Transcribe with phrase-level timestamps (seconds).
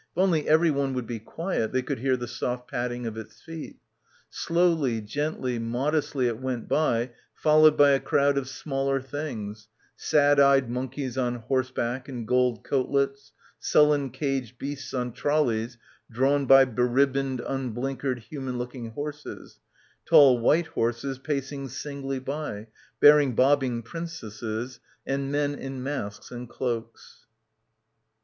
[0.15, 3.77] If only everyone would be quiet they could hear the soft padding of its feet.
[4.31, 10.71] Slowly, gently, modestly it went by followed by a crowd of smaller things; sad eyed
[10.71, 15.77] monkeys on horseback in gold coatlets, sullen caged beasts on trolleys
[16.09, 19.59] drawn by beribboned unblinkered human looking horses,
[20.05, 22.65] tall white horses pacing singly by,
[22.99, 27.27] bearing bobbing princesses and men in masks and cloaks.